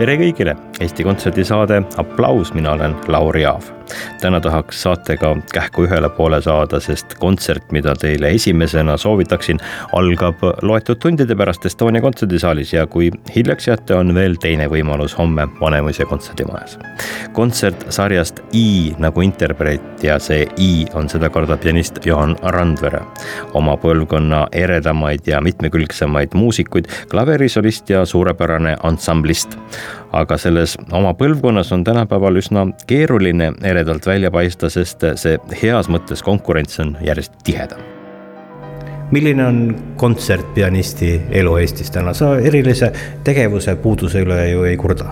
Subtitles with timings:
[0.00, 3.66] tere kõigile, Eesti Kontserdi saade Applaus, mina olen Lauri Aav.
[4.20, 9.60] Täna tahaks saatega kähku ühele poole saada, sest kontsert, mida teile esimesena soovitaksin,
[9.96, 15.48] algab loetud tundide pärast Estonia kontserdisaalis ja kui hiljaks jääte, on veel teine võimalus homme
[15.60, 16.78] Vanemuise kontserdimajas.
[17.32, 23.00] kontsert sarjast I nagu interpreet ja see I on sedakorda pianist Johan Randvere.
[23.54, 29.58] oma põlvkonna eredamaid ja mitmekülgsemaid muusikuid, klaverisolist ja suurepärane ansamblist
[30.12, 36.24] aga selles oma põlvkonnas on tänapäeval üsna keeruline eredalt välja paista, sest see heas mõttes
[36.26, 37.80] konkurents on järjest tihedam
[39.10, 39.56] milline on
[39.98, 41.08] kontsertpianisti
[41.40, 42.92] elu Eestis täna, sa erilise
[43.26, 45.10] tegevuse puuduse üle ju ei kurda?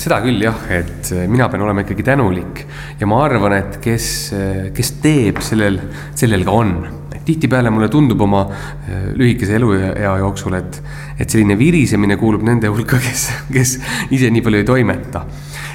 [0.00, 2.62] seda küll jah, et mina pean olema ikkagi tänulik
[3.00, 4.06] ja ma arvan, et kes,
[4.76, 5.76] kes teeb, sellel,
[6.16, 6.72] sellel ka on
[7.26, 10.80] tihtipeale mulle tundub oma äh, lühikese eluea jooksul, et,
[11.20, 13.76] et selline virisemine kuulub nende hulka, kes, kes
[14.16, 15.24] ise nii palju ei toimeta.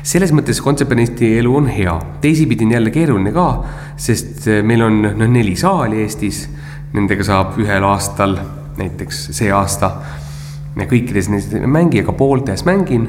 [0.05, 3.47] Selles mõttes kontsertpianisti elu on hea, teisipidi on jälle keeruline ka,
[3.97, 6.43] sest äh, meil on noh, neli saali Eestis,
[6.93, 8.37] nendega saab ühel aastal,
[8.77, 9.91] näiteks see aasta,
[10.75, 13.07] kõikides neis mängi, aga pooltes mängin.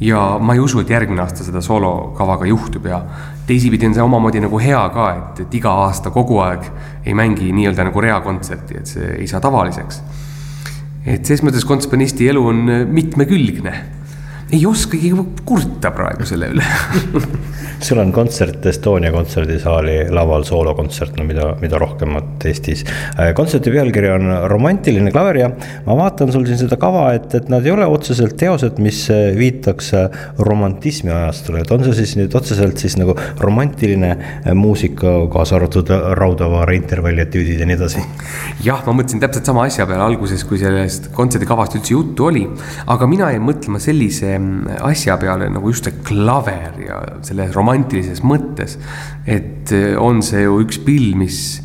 [0.00, 3.02] Ja ma ei usu, et järgmine aasta seda soolokavaga juhtub ja
[3.44, 6.64] teisipidi on see omamoodi nagu hea ka, et, et iga aasta kogu aeg
[7.04, 10.00] ei mängi nii-öelda nagu reakontserti, et see ei saa tavaliseks.
[11.04, 13.74] et ses mõttes kontseptionisti elu on mitmekülgne
[14.52, 15.12] ei oskagi
[15.46, 16.64] kurta praegu selle üle
[17.80, 22.82] sul on kontsert Estonia kontserdisaali laval, soolokontsert, no mida, mida rohkemat Eestis.
[23.16, 25.50] Äh, kontserdi pealkiri on romantiline klaver ja
[25.86, 29.30] ma vaatan sul siin seda kava, et, et nad ei ole otseselt teosed, mis äh,
[29.38, 34.12] viitaks äh, romantismi ajastule, et on see siis nüüd otseselt siis nagu romantiline
[34.56, 38.04] muusika, kaasa arvatud Raudavaara intervallietüüdid ja nii edasi?
[38.64, 42.44] jah, ma mõtlesin täpselt sama asja peale alguses, kui sellest kontserdikavast üldse juttu oli,
[42.90, 44.36] aga mina jäin mõtlema sellise
[44.86, 48.78] asja peale nagu just see klaver ja selles romantilises mõttes.
[49.26, 51.60] et eh, on see ju üks pill, mis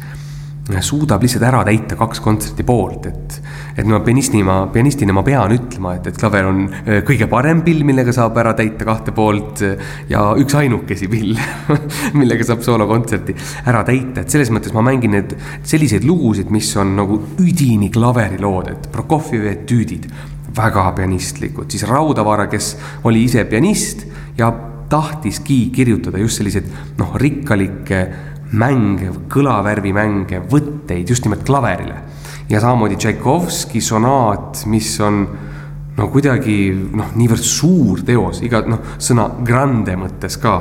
[0.81, 3.35] suudab lihtsalt ära täita kaks kontserti poolt, et,
[3.77, 7.83] et no pianistina, pianistina ma pean ütlema, et, et klaver on eh, kõige parem pill,
[7.85, 9.61] millega saab ära täita kahte poolt
[10.09, 11.37] ja üksainukesi pill
[12.19, 13.37] millega saab soolokontserti
[13.69, 18.73] ära täita, et selles mõttes ma mängin need selliseid lugusid, mis on nagu üdini klaverilood,
[18.73, 20.09] et Prokofjevi etüüdid
[20.55, 24.05] väga pianistlikud, siis Raudavaara, kes oli ise pianist
[24.37, 24.51] ja
[24.89, 28.05] tahtiski kirjutada just selliseid noh, rikkalikke
[28.55, 31.95] mänge, kõlavärvimänge, võtteid just nimelt klaverile.
[32.49, 35.23] ja samamoodi Tšaikovski sonaat, mis on
[35.97, 36.57] no kuidagi
[36.93, 40.57] noh, niivõrd suur teos, iga noh, sõna grande mõttes ka.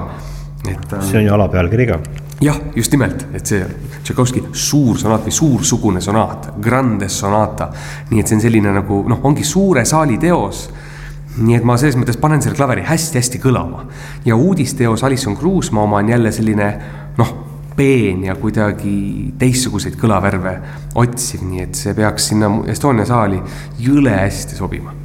[0.68, 1.02] et ta.
[1.02, 2.00] see on ju alapealkiri ka
[2.40, 3.60] jah, just nimelt, et see
[4.04, 7.70] Tšaikovski suur sonaat või suursugune sonaat, grande sonata.
[8.10, 10.68] nii et see on selline nagu noh, ongi suure saali teos.
[11.36, 13.88] nii et ma selles mõttes panen selle klaveri hästi-hästi kõlama
[14.24, 16.68] ja uudisteos Alison Kruusmaa oma on jälle selline
[17.18, 17.32] noh,
[17.76, 20.58] peen ja kuidagi teistsuguseid kõlavärve
[20.94, 23.40] otsiv, nii et see peaks sinna Estonia saali
[23.82, 25.03] jõle hästi sobima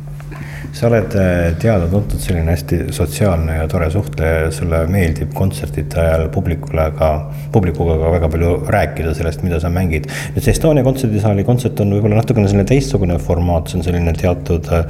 [0.76, 6.86] sa oled äh, teada-tuntud selline hästi sotsiaalne ja tore suhtleja, sulle meeldib kontsertide ajal publikule
[6.98, 7.10] ka,
[7.54, 10.10] publikuga ka väga palju rääkida sellest, mida sa mängid.
[10.36, 14.70] nüüd see Estonia kontserdisaali kontsert on võib-olla natukene selline teistsugune formaat, see on selline teatud
[14.76, 14.86] äh,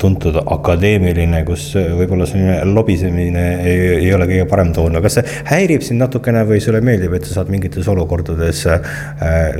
[0.00, 5.84] tuntud akadeemiline, kus võib-olla selline lobisemine ei, ei ole kõige parem toon, kas see häirib
[5.84, 8.96] sind natukene või sulle meeldib, et sa saad mingites olukordades äh,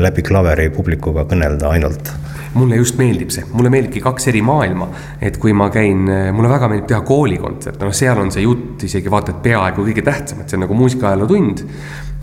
[0.01, 2.17] läbi klaveri publikuga kõnelda ainult?
[2.55, 4.89] mulle just meeldib see, mulle meeldibki kaks eri maailma.
[5.21, 6.05] Et kui ma käin,
[6.35, 10.05] mulle väga meeldib teha koolikontserte, noh, seal on see jutt isegi vaata, et peaaegu kõige
[10.07, 11.65] tähtsam, et see on nagu muusikaajaloo-tund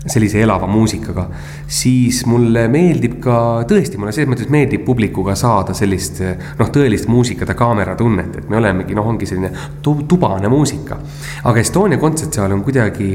[0.06, 1.24] sellise elava muusikaga,
[1.66, 3.38] siis mulle meeldib ka,
[3.68, 8.60] tõesti, mulle selles mõttes meeldib publikuga saada sellist noh, tõelist muusikat ja kaameratunnet, et me
[8.60, 9.50] olemegi, noh, ongi selline
[9.82, 11.00] tubane muusika.
[11.44, 13.10] aga Estonia kontsertsaal on kuidagi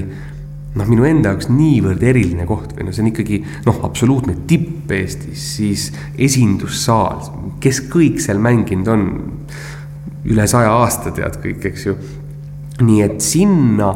[0.76, 4.92] noh, minu enda jaoks niivõrd eriline koht või noh, see on ikkagi noh, absoluutne tipp
[4.92, 5.90] Eestis, siis
[6.20, 7.22] esindussaal,
[7.64, 9.06] kes kõik seal mänginud on.
[10.26, 11.96] Üle saja aasta tead kõik, eks ju.
[12.82, 13.92] nii et sinna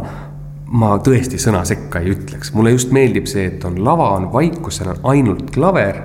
[0.75, 4.80] ma tõesti sõna sekka ei ütleks, mulle just meeldib see, et on lava, on vaikus,
[4.80, 6.01] seal on ainult klaver.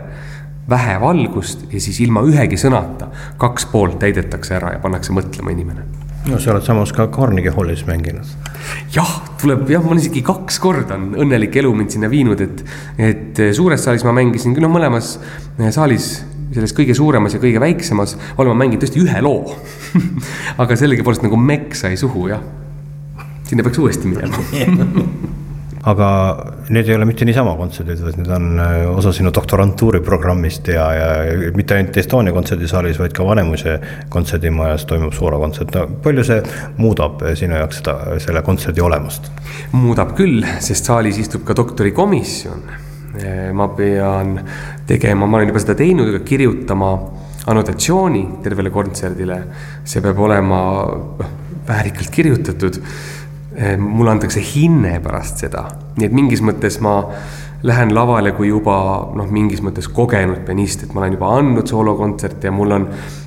[0.70, 3.08] vähe valgust ja siis ilma ühegi sõnata
[3.38, 5.82] kaks poolt täidetakse ära ja pannakse mõtlema inimene.
[6.28, 8.26] no sa oled samas ka Carnegie Hallis mänginud.
[8.94, 12.64] jah, tuleb jah, ma olen isegi kaks korda on õnnelik elu mind sinna viinud, et,
[12.98, 15.18] et suures saalis ma mängisin, no mõlemas
[15.70, 16.12] saalis
[16.54, 19.56] selles kõige suuremas ja kõige väiksemas olen ma mänginud tõesti ühe loo
[20.62, 22.42] aga sellegipoolest nagu mekk sai suhu jah.
[23.48, 24.40] sinna peaks uuesti minema
[25.90, 26.08] aga
[26.68, 30.84] need ei ole mitte niisama kontserdid, vaid need on äh, osa sinu doktorantuuri programmist ja,
[30.92, 31.06] ja
[31.56, 33.78] mitte ainult Estonia kontserdisaalis, vaid ka Vanemuise
[34.12, 35.74] kontserdimajas toimub suurakontsert.
[35.78, 36.42] no palju see
[36.76, 39.32] muudab sinu jaoks seda, selle kontserdi olemust?
[39.72, 42.70] muudab küll, sest saalis istub ka doktorikomisjon
[43.56, 44.36] ma pean
[44.90, 46.90] tegema, ma olen juba seda teinud, aga kirjutama
[47.50, 49.42] annotatsiooni tervele kontserdile.
[49.84, 50.60] see peab olema
[51.18, 51.36] noh,
[51.68, 52.80] väärikalt kirjutatud.
[53.60, 55.64] Eh, mulle antakse hinne pärast seda,
[55.98, 57.00] nii et mingis mõttes ma
[57.66, 58.76] lähen lavale kui juba
[59.18, 62.86] noh, mingis mõttes kogenud pianist, et ma olen juba andnud soolokontserte ja mul on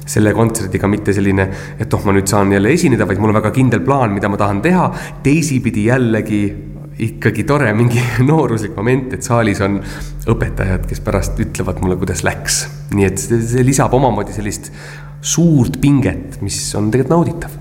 [0.10, 3.52] selle kontserdiga mitte selline, et oh, ma nüüd saan jälle esineda, vaid mul on väga
[3.54, 4.88] kindel plaan, mida ma tahan teha.
[5.28, 6.44] teisipidi jällegi
[7.00, 9.80] ikkagi tore mingi nooruslik moment, et saalis on
[10.30, 12.64] õpetajad, kes pärast ütlevad mulle, kuidas läks.
[12.94, 14.72] nii et see, see lisab omamoodi sellist
[15.24, 17.60] suurt pinget, mis on tegelikult nauditav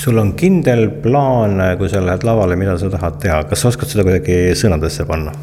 [0.00, 3.90] sul on kindel plaan, kui sa lähed lavale, mida sa tahad teha, kas sa oskad
[3.90, 5.34] seda kuidagi sõnadesse panna?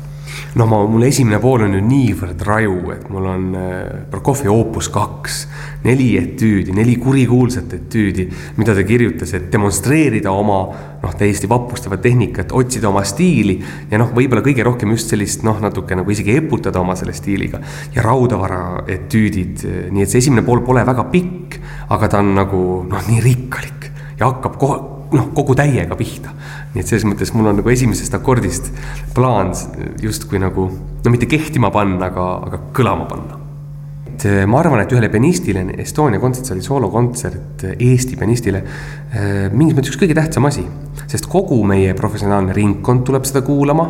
[0.58, 3.76] No ma, mul esimene pool on ju niivõrd raju, et mul on äh,
[4.12, 5.40] Prokofjev oopus kaks,
[5.86, 10.60] neli etüüdi, neli kurikuulsat etüüdi, mida ta kirjutas, et demonstreerida oma
[11.04, 13.60] noh, täiesti vapustavat tehnikat, otsida oma stiili
[13.92, 17.62] ja noh, võib-olla kõige rohkem just sellist noh, natuke nagu isegi eputada oma selle stiiliga.
[17.96, 21.60] ja raudavara etüüdid, nii et see esimene pool pole väga pikk,
[21.94, 24.78] aga ta on nagu noh, nii rikkalik ja hakkab kohe
[25.14, 26.34] noh, kogu täiega pihta.
[26.78, 28.70] Nii et selles mõttes mul on nagu esimesest akordist
[29.16, 29.50] plaan
[30.04, 30.70] justkui nagu,
[31.02, 33.40] no mitte kehtima panna, aga, aga kõlama panna.
[34.12, 39.92] et eh, ma arvan, et ühele pianistile Estonia kontsertsaali soolokontsert Eesti pianistile eh, mingis mõttes
[39.94, 40.68] üks kõige tähtsam asi.
[41.08, 43.90] sest kogu meie professionaalne ringkond tuleb seda kuulama.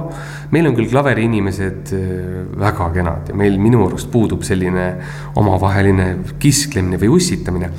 [0.52, 4.94] meil on küll klaveri inimesed eh, väga kenad ja meil minu arust puudub selline
[5.36, 7.72] omavaheline kisklemine või ussitamine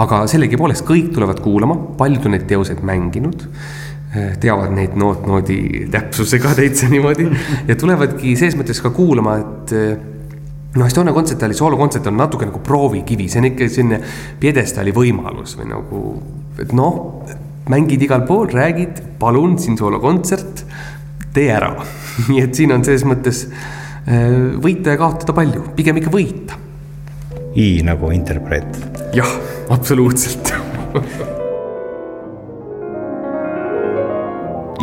[0.00, 3.83] aga sellegipoolest kõik tulevad kuulama, paljud on neid teoseid mänginud eh,
[4.40, 7.28] teavad neid noot-noodi täpsusega täitsa niimoodi
[7.68, 9.94] ja tulevadki selles mõttes ka kuulama, et eh,
[10.74, 14.00] noh, Estonia kontsertali soolokontsert on natuke nagu proovikivi, see on ikka selline
[14.42, 16.02] pjedestaali võimalus või nagu,
[16.62, 16.98] et noh,
[17.72, 20.64] mängid igal pool, räägid, palun, siin soolokontsert,
[21.34, 21.72] tee ära.
[22.28, 26.60] nii et siin on selles mõttes eh, võita ja kaotada palju, pigem ikka võita.
[27.54, 28.82] I nagu interpreet.
[29.14, 29.30] jah
[29.70, 30.50] absoluutselt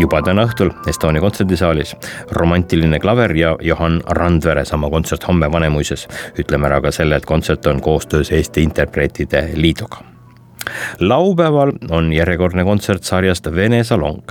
[0.02, 1.96] juba täna õhtul Estonia kontserdisaalis
[2.38, 6.08] romantiline klaver ja Johan Randvere, sama kontsert homme Vanemuises.
[6.40, 10.12] ütleme ära ka selle, et kontsert on koostöös Eesti Interpreetide Liiduga
[11.00, 14.22] laupäeval on järjekordne kontsert sarjast Vene salong.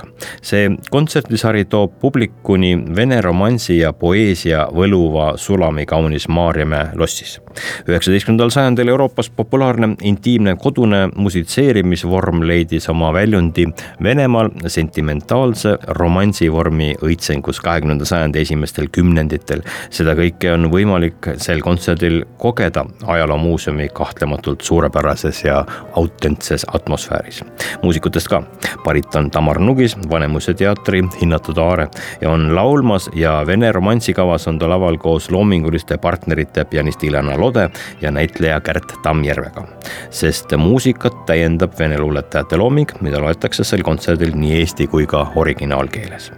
[0.41, 7.41] see kontsertisari toob publikuni vene romansi ja poeesia võluva sulami kaunis Maarjamäe lossis.
[7.87, 13.67] Üheksateistkümnendal sajandil Euroopas populaarne intiimne kodune musitseerimisvorm leidis oma väljundi
[14.03, 19.61] Venemaal sentimentaalse romansivormi õitsengus kahekümnenda sajandi esimestel kümnenditel.
[19.89, 25.65] seda kõike on võimalik sel kontserdil kogeda ajaloomuuseumi kahtlematult suurepärases ja
[25.95, 27.43] aut-, autentses atmosfääris.
[27.83, 28.43] muusikutest ka,
[28.83, 31.87] bariton Tamar Nugis, Vanemuise teatri hinnatud aare
[32.21, 37.69] ja on laulmas ja Vene romansikavas on ta laval koos loominguliste partnerite pianist Ilana Lode
[38.01, 39.65] ja näitleja Kärt Tammjärvega.
[40.11, 46.31] sest muusikat täiendab vene luuletajate looming, mida loetakse sel kontserdil nii eesti kui ka originaalkeeles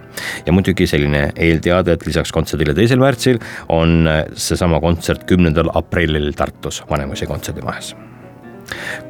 [0.46, 6.82] ja muidugi selline eelteade, et lisaks kontserdile teisel märtsil on seesama kontsert kümnendal aprillil Tartus
[6.90, 7.94] Vanemuise kontserdimajas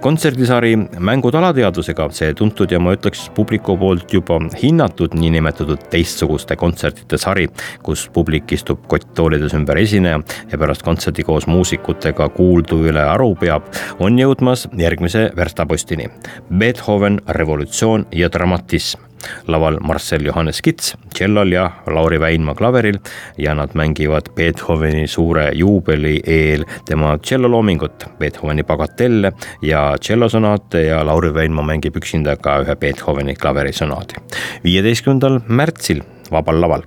[0.01, 7.19] kontserdisari Mängud alateadvusega, see tuntud ja ma ütleks publiku poolt juba hinnatud niinimetatud teistsuguste kontsertide
[7.21, 7.49] sari,
[7.87, 10.21] kus publik istub kotttoolides ümber esineja
[10.53, 16.11] ja pärast kontserti koos muusikutega kuuldu üle aru peab, on jõudmas järgmise verstapostini.
[16.51, 19.14] Beethoven, revolutsioon ja dramatism
[19.47, 22.99] laval Marcel Johannes Kits tšellol ja Lauri Väinmaa klaveril
[23.39, 31.35] ja nad mängivad Beethoveni suure juubeli eel tema tšelloloomingut, Beethoveni bagatelle ja tšellosonaate ja Lauri
[31.35, 34.21] Väinmaa mängib üksinda ka ühe Beethoveni klaverisonaadi.
[34.65, 36.03] viieteistkümnendal märtsil
[36.35, 36.83] vabal laval.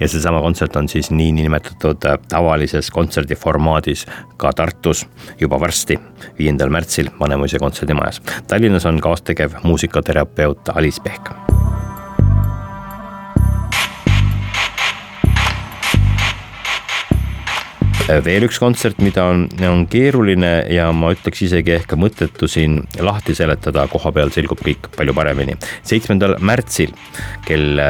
[0.00, 5.06] ja seesama kontsert on siis nii niinimetatud tavalises kontserdiformaadis ka Tartus
[5.40, 5.98] juba varsti,
[6.38, 8.22] viiendal märtsil Vanemuise kontserdimajas.
[8.46, 11.30] Tallinnas on kaastegev muusikaterapeut Alice Pehk
[18.06, 23.34] veel üks kontsert, mida on, on keeruline ja ma ütleks isegi ehk mõttetu siin lahti
[23.34, 25.56] seletada, koha peal selgub kõik palju paremini.
[25.86, 26.94] seitsmendal märtsil
[27.46, 27.80] kell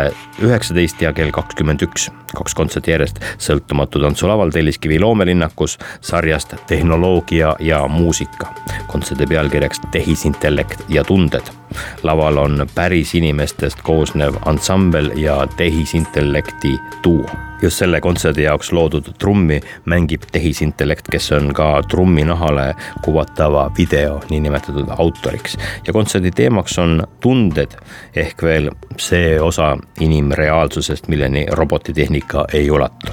[0.43, 7.85] üheksateist ja kell kakskümmend üks, kaks kontserti järjest, sõltumatu tantsulaval Telliskivi loomelinnakus sarjast Tehnoloogia ja
[7.89, 8.53] muusika.
[8.87, 11.66] kontserdi pealkirjaks Tehisintellekt ja tunded.
[12.03, 17.27] Laval on päris inimestest koosnev ansambel ja tehisintellekti duo
[17.63, 24.89] just selle kontserdi jaoks loodud trummi mängib tehisintellekt, kes on ka trumminahale kuvatava video niinimetatud
[24.99, 25.57] autoriks.
[25.87, 27.77] ja kontserdi teemaks on tunded
[28.15, 33.13] ehk veel see osa inimreaalsusest, milleni robotitehnika ei ulatu.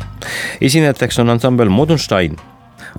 [0.62, 2.36] esinejateks on ansambel Modunstein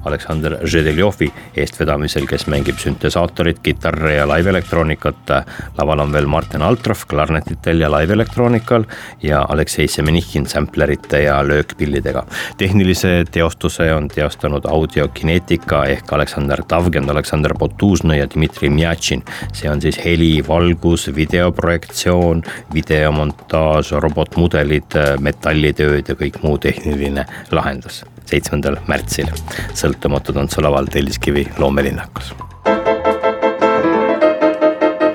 [0.04, 5.32] Aleksander Žedeljovi eestvedamisel, kes mängib süntesaatorit, kitarre ja live-elektroonikat.
[5.78, 8.84] laval on veel Martin Altrov klarnetitel ja live-elektroonikal
[9.22, 12.24] ja Aleksei Semenihin samplerite ja löökpillidega.
[12.58, 19.22] tehnilise teostuse on teostanud audiokineetika ehk Aleksander Tavgen, Aleksander Potuznõi ja Dmitri Mjatšin.
[19.52, 22.42] see on siis heli, valgus, videoprojektsioon,
[22.74, 29.30] videomontaaž, robotmudelid, metallitööd ja kõik muu tehniline lahendus seitsmendal märtsil.
[29.74, 32.34] Sõltumatu tantsulaval Telliskivi loomelinnakus.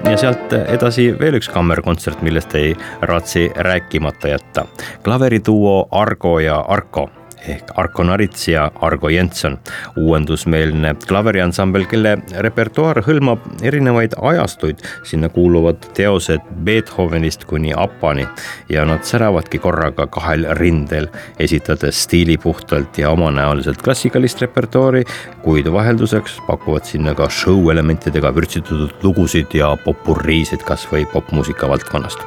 [0.10, 4.66] Ja sealt edasi veel üks kammerkontsert, millest ei raatsi rääkimata jätta.
[5.04, 7.10] klaveriduo Argo ja Arko
[7.48, 9.58] ehk Arko Narits ja Argo Jenson,
[9.98, 14.78] uuendusmeelne klaveriansambel, kelle repertuaar hõlmab erinevaid ajastuid.
[15.04, 18.28] sinna kuuluvad teosed Beethovenist kuni Appani
[18.70, 21.08] ja nad säravadki korraga kahel rindel,
[21.40, 25.04] esitades stiilipuhtalt ja omanäoliselt klassikalist repertuaari,
[25.44, 32.20] kuid vahelduseks pakuvad sinna ka show elementidega vürtsitatud lugusid ja popurriisid kasvõi popmuusika valdkonnast.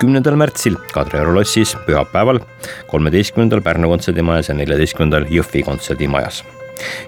[0.00, 2.40] kümnendal märtsil Kadrioru lossis pühapäeval,
[2.86, 6.44] kolmeteistkümnendal Pärnu kontserdimajas ja neljateistkümnendal Jõhvi kontserdimajas.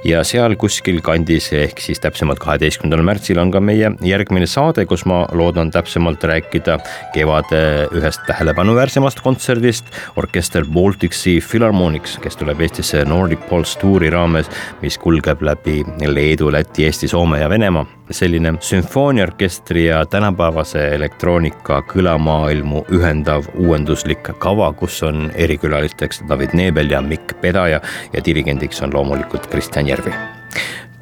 [0.05, 5.07] Ja seal kuskil kandis, ehk siis täpsemalt kaheteistkümnendal märtsil on ka meie järgmine saade, kus
[5.09, 6.79] ma loodan täpsemalt rääkida
[7.15, 7.63] kevade
[7.97, 9.89] ühest tähelepanuväärsemast kontserdist,
[10.21, 14.51] orkester Baltic Sea Philharmonics, kes tuleb Eestisse Nordic Pulse tuuri raames,
[14.83, 22.85] mis kulgeb läbi Leedu, Läti, Eesti, Soome ja Venemaa selline sümfooniaorkestri ja tänapäevase elektroonika kõlamaailmu
[22.93, 27.81] ühendav uuenduslik kava, kus on erikülalisteks David Neebel ja Mikk Pedaja
[28.13, 30.15] ja dirigendiks on loomulikult Kristjan Järvi.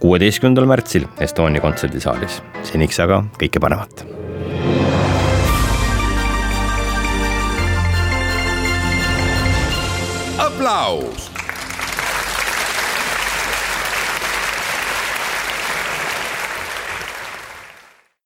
[0.01, 4.07] kuueteistkümnendal märtsil Estonia kontserdisaalis, seniks aga kõike paremat.
[10.39, 11.30] aplaus